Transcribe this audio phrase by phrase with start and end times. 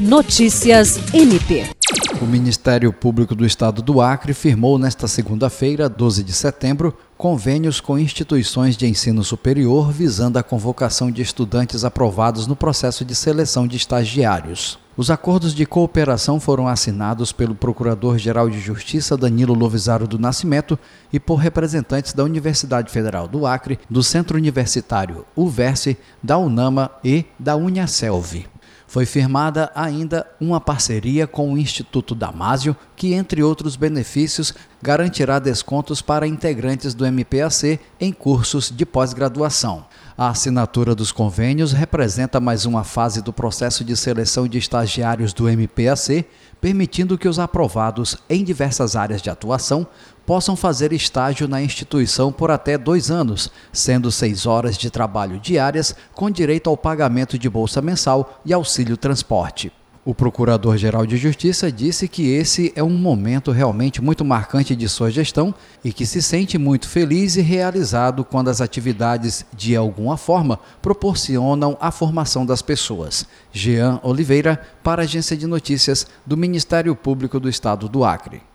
[0.00, 1.66] Notícias MP.
[2.22, 7.98] O Ministério Público do Estado do Acre firmou nesta segunda-feira, 12 de setembro, convênios com
[7.98, 13.76] instituições de ensino superior visando a convocação de estudantes aprovados no processo de seleção de
[13.76, 14.78] estagiários.
[14.96, 20.78] Os acordos de cooperação foram assinados pelo Procurador-Geral de Justiça Danilo Lovisaro do Nascimento
[21.12, 27.26] e por representantes da Universidade Federal do Acre, do Centro Universitário UVERSE, da UNAMA e
[27.38, 28.46] da Uniaselv.
[28.90, 34.52] Foi firmada ainda uma parceria com o Instituto Damásio, que, entre outros benefícios,
[34.82, 39.86] garantirá descontos para integrantes do MPAC em cursos de pós-graduação.
[40.20, 45.48] A assinatura dos convênios representa mais uma fase do processo de seleção de estagiários do
[45.48, 46.26] MPAC,
[46.60, 49.86] permitindo que os aprovados em diversas áreas de atuação
[50.26, 55.96] possam fazer estágio na instituição por até dois anos, sendo seis horas de trabalho diárias,
[56.12, 59.72] com direito ao pagamento de bolsa mensal e auxílio transporte.
[60.10, 65.08] O Procurador-Geral de Justiça disse que esse é um momento realmente muito marcante de sua
[65.08, 70.58] gestão e que se sente muito feliz e realizado quando as atividades, de alguma forma,
[70.82, 73.24] proporcionam a formação das pessoas.
[73.52, 78.49] Jean Oliveira, para a Agência de Notícias do Ministério Público do Estado do Acre.